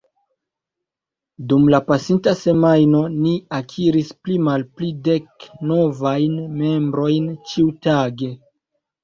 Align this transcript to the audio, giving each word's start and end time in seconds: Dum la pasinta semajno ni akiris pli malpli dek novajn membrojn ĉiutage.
Dum 1.51 1.67
la 1.73 1.79
pasinta 1.89 2.33
semajno 2.39 3.01
ni 3.25 3.33
akiris 3.59 4.09
pli 4.25 4.39
malpli 4.47 4.89
dek 5.11 5.47
novajn 5.75 6.41
membrojn 6.65 7.31
ĉiutage. 7.53 8.33